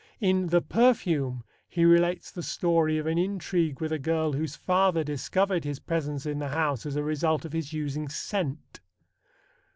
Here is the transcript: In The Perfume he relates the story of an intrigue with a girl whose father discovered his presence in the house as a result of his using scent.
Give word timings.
In 0.19 0.47
The 0.47 0.63
Perfume 0.63 1.43
he 1.69 1.85
relates 1.85 2.31
the 2.31 2.41
story 2.41 2.97
of 2.97 3.05
an 3.05 3.19
intrigue 3.19 3.79
with 3.79 3.91
a 3.91 3.99
girl 3.99 4.33
whose 4.33 4.55
father 4.55 5.03
discovered 5.03 5.63
his 5.63 5.77
presence 5.77 6.25
in 6.25 6.39
the 6.39 6.47
house 6.49 6.87
as 6.87 6.95
a 6.95 7.03
result 7.03 7.45
of 7.45 7.53
his 7.53 7.71
using 7.71 8.09
scent. 8.09 8.79